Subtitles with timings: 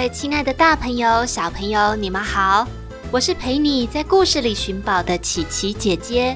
[0.00, 2.66] 位亲爱的大朋友、小朋友，你们好！
[3.10, 6.34] 我是陪你在故事里寻宝的琪琪姐姐。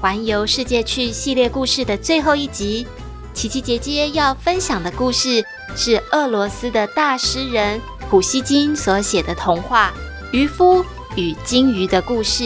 [0.00, 2.88] 环游世界趣系列故事的最后一集，
[3.32, 5.44] 琪琪姐姐要分享的故事
[5.76, 7.80] 是俄罗斯的大诗人
[8.10, 9.92] 普希金所写的童话
[10.36, 10.84] 《渔夫
[11.14, 12.42] 与鲸鱼的故事》。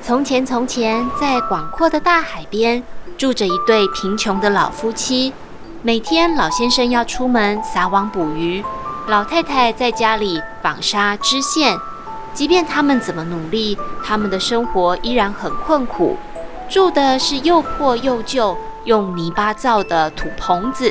[0.00, 2.80] 从前，从前，在广阔的大海边，
[3.16, 5.32] 住着一对贫穷的老夫妻。
[5.82, 8.64] 每天，老先生要出门撒网捕鱼。
[9.06, 11.78] 老太太在家里纺纱织线，
[12.32, 16.16] 即便他们怎么努力，他们的生活依然很困苦。
[16.70, 20.90] 住的是又破又旧、用泥巴造的土棚子，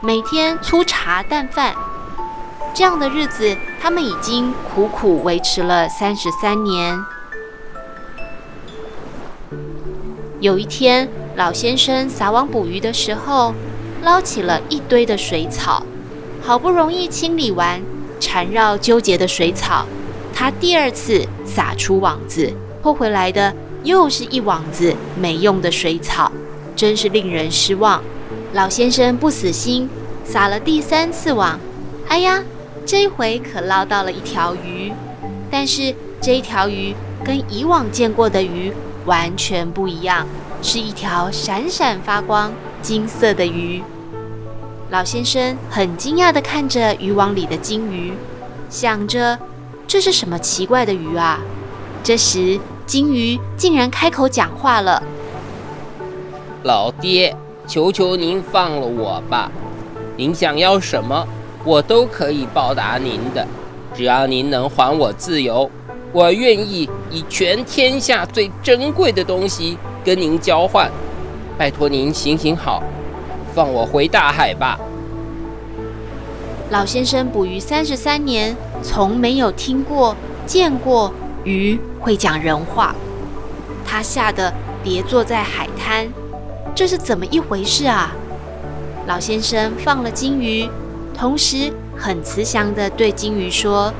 [0.00, 1.74] 每天粗茶淡饭。
[2.72, 6.96] 这样的日子，他们已经苦苦维持了三十三年。
[10.38, 13.54] 有一天，老先生撒网捕鱼的时候，
[14.02, 15.86] 捞起了一堆的水草。
[16.42, 17.80] 好不容易清理完
[18.18, 19.86] 缠绕纠结的水草，
[20.34, 26.32] 他第二次撒出网子，拖回来的又是一网子没用的水草，
[26.74, 28.02] 真是令人失望。
[28.52, 29.88] 老先生不死心，
[30.24, 31.60] 撒了第三次网，
[32.08, 32.42] 哎呀，
[32.84, 34.92] 这回可捞到了一条鱼，
[35.48, 36.92] 但是这一条鱼
[37.24, 38.72] 跟以往见过的鱼
[39.06, 40.26] 完全不一样，
[40.60, 43.82] 是一条闪闪发光金色的鱼。
[44.90, 48.12] 老先生很惊讶地看着渔网里的金鱼，
[48.70, 49.38] 想着
[49.86, 51.40] 这是什么奇怪的鱼啊？
[52.02, 55.02] 这时，金鱼竟然开口讲话了
[56.64, 59.50] ：“老爹，求求您放了我吧！
[60.16, 61.26] 您想要什么，
[61.64, 63.46] 我都可以报答您的。
[63.94, 65.70] 只要您能还我自由，
[66.12, 69.76] 我愿意以全天下最珍贵的东西
[70.08, 70.90] 跟您交换。
[71.58, 72.82] 拜托您行行好。”
[73.54, 74.78] 放我回大海吧！
[76.70, 80.14] 老先生捕鱼三十三年，从没有听过、
[80.46, 81.12] 见过
[81.44, 82.94] 鱼会讲人话。
[83.84, 84.52] 他吓得
[84.84, 86.06] 跌坐在海滩。
[86.74, 88.14] 这是怎么一回事啊？
[89.06, 90.68] 老先生放了金鱼，
[91.12, 93.92] 同时很慈祥地对金鱼说：“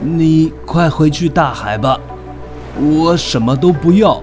[0.00, 2.00] 你快回去大海吧，
[2.80, 4.22] 我什么都不要，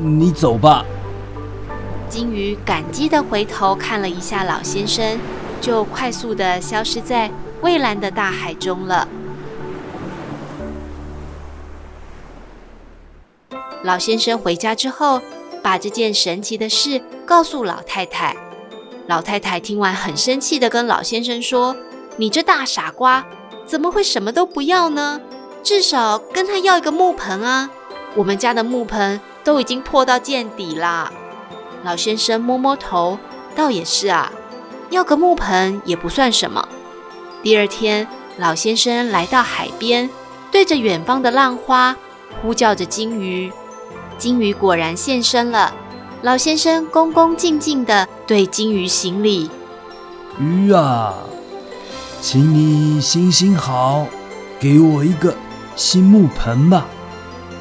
[0.00, 0.84] 你走吧。”
[2.08, 5.18] 金鱼感激地回头看了一下老先生，
[5.60, 9.06] 就快速地消失在蔚蓝的大海中了。
[13.82, 15.20] 老先生回家之后，
[15.62, 18.36] 把这件神奇的事告诉老太太。
[19.06, 21.76] 老太太听完很生气地跟老先生说
[22.16, 23.24] ：“你这大傻瓜，
[23.64, 25.20] 怎么会什么都不要呢？
[25.62, 27.70] 至少跟他要一个木盆啊！
[28.14, 31.10] 我们家的木盆都已经破到见底啦。”
[31.82, 33.18] 老先生摸摸头，
[33.56, 34.30] 倒也是啊，
[34.90, 36.68] 要个木盆也不算什么。
[37.42, 40.10] 第二天，老先生来到海边，
[40.50, 41.96] 对着远方的浪花
[42.42, 43.50] 呼叫着金鱼。
[44.18, 45.72] 金鱼果然现身了。
[46.20, 49.48] 老先生恭恭敬敬地对金鱼行礼
[50.38, 51.14] ：“鱼啊，
[52.20, 54.04] 请你行行好，
[54.60, 55.32] 给我一个
[55.76, 56.86] 新木盆吧，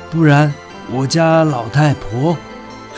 [0.09, 0.52] 不然
[0.92, 2.38] 我家老太婆。”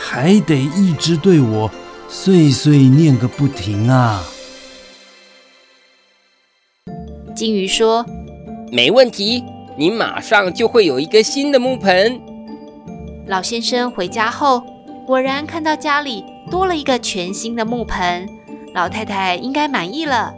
[0.02, 1.70] 还得一直对我
[2.08, 4.24] 碎碎念个不停啊！
[7.36, 8.06] 鲸鱼说
[8.72, 9.44] ：“没问题，
[9.76, 12.18] 你马上就会有一个新的木盆。”
[13.28, 14.62] 老先生回家后，
[15.06, 18.26] 果然看到家里多了一个全新的木盆。
[18.72, 20.32] 老太太应该满意了，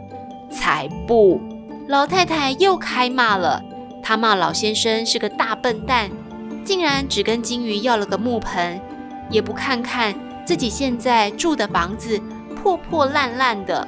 [0.51, 1.39] 才不！
[1.87, 3.63] 老太太又开骂了，
[4.03, 6.11] 她骂老先生是个大笨蛋，
[6.63, 8.79] 竟然只跟金鱼要了个木盆。
[9.29, 10.13] 也不看看
[10.45, 12.21] 自己现在住的房子
[12.55, 13.87] 破破烂烂的，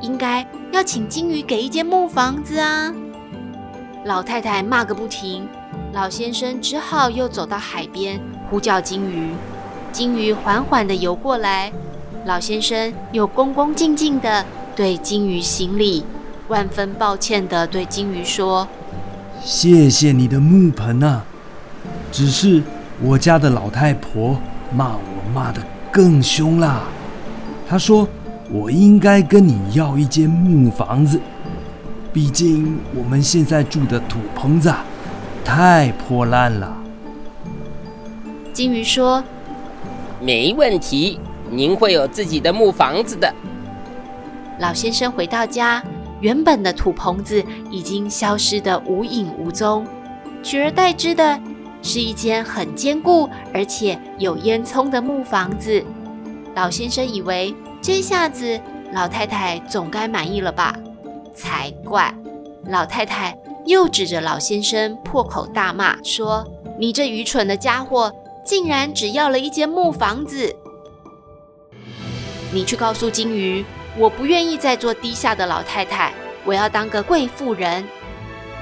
[0.00, 2.94] 应该要请金鱼给一间木房子啊！
[4.04, 5.46] 老太太骂个不停，
[5.92, 8.18] 老先生只好又走到海边
[8.48, 9.34] 呼叫金鱼。
[9.92, 11.72] 金鱼缓缓地游过来，
[12.24, 16.04] 老先生又恭恭敬敬地对金鱼行礼，
[16.48, 18.66] 万分抱歉地对金鱼说
[19.42, 21.24] ：“谢谢你的木盆啊，
[22.16, 22.62] 只是
[23.02, 24.40] 我家的老太婆。”
[24.74, 26.80] 骂我骂得更凶啦！
[27.68, 28.06] 她说
[28.50, 31.20] 我应该跟你要一间木房子，
[32.12, 34.74] 毕竟我们现在住的土棚子
[35.44, 36.76] 太破烂了。
[38.52, 39.22] 金鱼说
[40.20, 43.32] ：“没问题，您会有自己的木房子的。”
[44.58, 45.80] 老先生回到家，
[46.20, 49.86] 原本的土棚子已经消失得无影无踪，
[50.42, 51.38] 取而代之的
[51.82, 55.84] 是一间很坚固而且有烟囱的木房子。
[56.54, 58.60] 老先生以为这下子
[58.92, 60.74] 老太太总该满意了吧？
[61.34, 62.14] 才怪！
[62.66, 66.46] 老太太又指着老先生破口大骂，说
[66.78, 68.12] ：“你这愚蠢的家伙，
[68.44, 70.54] 竟然只要了一间木房子！
[72.52, 73.64] 你去告诉金鱼。”
[73.98, 76.12] 我不愿意再做低下的老太太，
[76.44, 77.82] 我要当个贵妇人。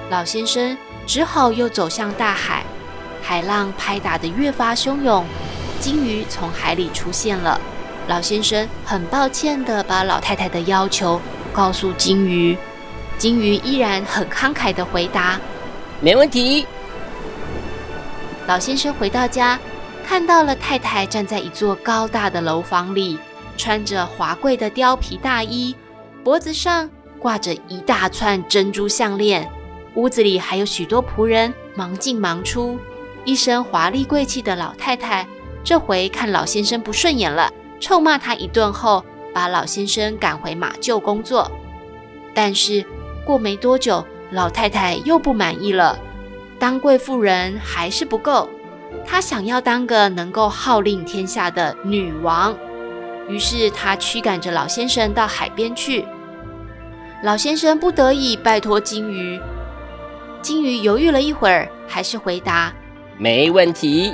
[0.08, 0.78] 老先生
[1.08, 2.62] 只好又走向大海，
[3.26, 5.24] 海浪拍打得越发汹涌，
[5.80, 7.58] 金鱼从海里出现了。
[8.06, 11.18] 老先生很抱歉地把老太太的要求
[11.54, 12.54] 告诉金鱼，
[13.16, 15.40] 金鱼依然很慷慨地回答
[16.02, 16.66] ：“没问题。”
[18.46, 19.58] 老先生回到家，
[20.06, 23.18] 看到了太太站在一座高大的楼房里。
[23.56, 25.74] 穿着华贵的貂皮大衣，
[26.22, 29.48] 脖子上挂着一大串珍珠项链，
[29.94, 32.76] 屋子里还有许多仆人忙进忙出。
[33.24, 35.26] 一身华丽贵气的老太太，
[35.62, 37.50] 这回看老先生不顺眼了，
[37.80, 41.50] 臭骂他一顿后，把老先生赶回马厩工作。
[42.34, 42.84] 但是
[43.24, 45.98] 过没多久，老太太又不满意了，
[46.58, 48.50] 当贵妇人还是不够，
[49.06, 52.54] 她想要当个能够号令天下的女王。
[53.26, 56.04] 于是她驱赶着老先生到海边去。
[57.22, 59.40] 老先生不得已拜托金鱼。
[60.42, 62.70] 金鱼犹豫了一会儿，还是回答
[63.18, 64.12] ：“没问题。”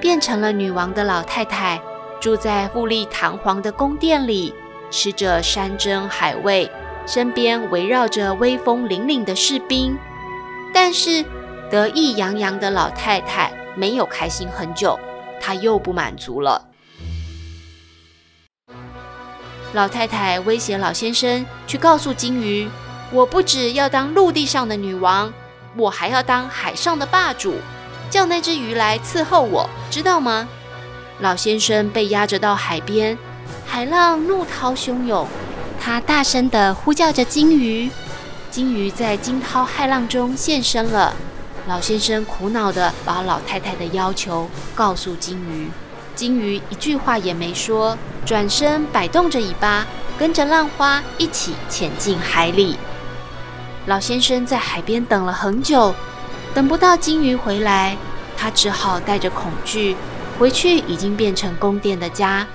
[0.00, 1.80] 变成了女王的老太太，
[2.20, 4.54] 住在富丽堂皇的宫殿里，
[4.90, 6.70] 吃着山珍海味，
[7.06, 9.96] 身边围绕着威风凛凛的士兵。
[10.74, 11.24] 但是
[11.70, 14.98] 得意洋洋的老太太没有开心很久，
[15.40, 16.62] 她又不满足了。
[19.72, 22.68] 老太太威胁老先生去告诉金鱼
[23.10, 25.32] ：“我不只要当陆地上的女王，
[25.74, 27.54] 我还要当海上的霸主，
[28.10, 30.48] 叫那只鱼来伺候我，知道吗？”
[31.20, 33.16] 老先生被押着到海边，
[33.66, 35.26] 海浪怒涛汹涌，
[35.80, 37.90] 他大声地呼叫着金鱼，
[38.50, 41.14] 金鱼在惊涛骇浪中现身了。
[41.66, 45.70] 老先生苦恼地把老太太的要求告诉金鱼。
[46.14, 49.86] 金鱼一句话也没说，转身摆动着尾巴，
[50.18, 52.76] 跟着浪花一起潜进海里。
[53.86, 55.94] 老先生在海边等了很久，
[56.56, 57.94] 等不到金鱼回来，
[58.34, 59.94] 他只好带着恐惧
[60.38, 62.46] 回去已经变成宫殿的家。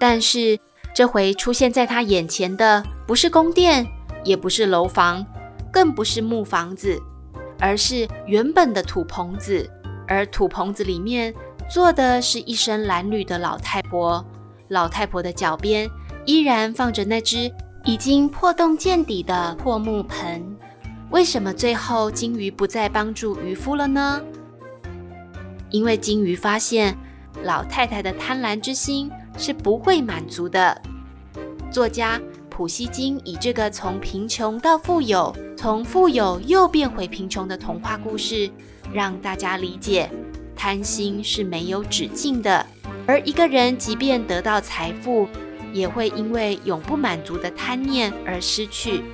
[0.00, 0.58] 但是
[0.92, 3.86] 这回出现在他眼前的不是宫殿，
[4.24, 5.24] 也不是楼房，
[5.72, 7.00] 更不是木房子，
[7.60, 9.70] 而是原本的土棚子。
[10.08, 11.32] 而土棚子里面
[11.70, 14.24] 坐的是一身褴褛的老太婆，
[14.66, 15.88] 老太婆的脚边
[16.24, 17.48] 依然放着那只
[17.84, 20.53] 已经破洞见底的破木盆。
[21.14, 24.20] 为什么最后金鱼不再帮助渔夫了呢？
[25.70, 26.92] 因为金鱼发现
[27.44, 30.82] 老太太的贪婪之心是不会满足的。
[31.70, 38.50] 作家普希金以这个从贫穷到富有，从富有又变回贫穷的童话故事。
[38.92, 40.10] 让大家理解，
[40.56, 42.66] 贪心是没有止境的，
[43.06, 45.28] 而一个人即便得到财富，
[45.72, 49.04] 也会因为永不满足的贪念而失去。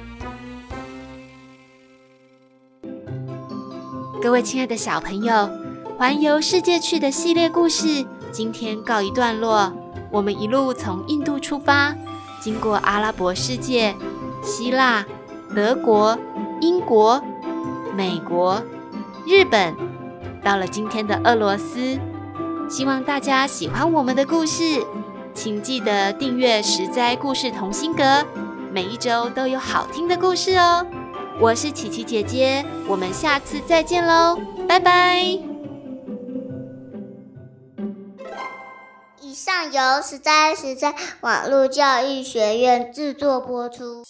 [4.22, 5.48] 各位亲爱的小朋友，
[5.96, 9.72] 环游世界去的系列故事今天告一段落。
[10.10, 11.94] 我们一路从印度出发，
[12.38, 13.94] 经过阿拉伯世界、
[14.42, 15.06] 希腊、
[15.56, 16.18] 德国、
[16.60, 17.22] 英国、
[17.96, 18.62] 美国。
[19.26, 19.74] 日本
[20.44, 21.98] 到了今天的俄罗斯，
[22.68, 24.84] 希望大家喜欢我们的故事，
[25.32, 28.22] 请记得订阅实在故事同心阁，
[28.70, 30.86] 每一周都有好听的故事哦。
[31.40, 35.22] 我是琪琪姐姐，我们下次再见喽，拜拜。
[39.22, 44.04] 以上由实在实在网络教育学院制作播出。